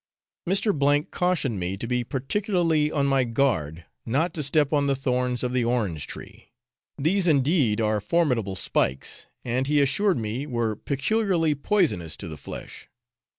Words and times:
Mr. 0.49 0.73
K 0.73 1.03
cautioned 1.11 1.59
me 1.59 1.77
to 1.77 1.85
be 1.85 2.03
particularly 2.03 2.89
on 2.91 3.05
my 3.05 3.23
guard 3.23 3.85
not 4.03 4.33
to 4.33 4.41
step 4.41 4.73
on 4.73 4.87
the 4.87 4.95
thorns 4.95 5.43
of 5.43 5.51
the 5.53 5.63
orange 5.63 6.07
tree. 6.07 6.49
These, 6.97 7.27
indeed, 7.27 7.79
are 7.79 8.01
formidable 8.01 8.55
spikes, 8.55 9.27
and 9.45 9.67
he 9.67 9.79
assured 9.79 10.17
me, 10.17 10.47
were 10.47 10.75
peculiarly 10.75 11.53
poisonous 11.53 12.17
to 12.17 12.27
the 12.27 12.35
flesh. 12.37 12.89